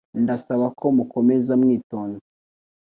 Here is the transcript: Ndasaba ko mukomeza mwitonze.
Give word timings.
Ndasaba 0.23 0.65
ko 0.79 0.85
mukomeza 0.97 1.51
mwitonze. 1.61 2.23